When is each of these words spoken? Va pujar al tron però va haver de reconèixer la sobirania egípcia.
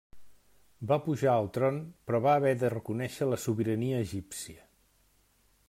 Va 0.91 0.95
pujar 1.07 1.33
al 1.33 1.49
tron 1.57 1.77
però 2.09 2.21
va 2.27 2.33
haver 2.39 2.55
de 2.63 2.71
reconèixer 2.75 3.29
la 3.29 3.39
sobirania 3.45 4.01
egípcia. 4.07 4.69